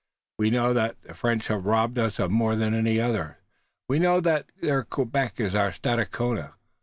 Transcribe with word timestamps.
We 0.39 0.49
know 0.49 0.73
that 0.73 0.99
the 1.03 1.13
French 1.13 1.47
have 1.49 1.67
robbed 1.67 1.99
us 1.99 2.17
more 2.17 2.55
than 2.55 2.73
any 2.73 2.99
others. 2.99 3.35
We 3.87 3.99
know, 3.99 4.19
that 4.21 4.47
their 4.59 4.81
Quebec 4.81 5.39
is 5.39 5.53
our 5.53 5.71
Stadacona. 5.71 6.53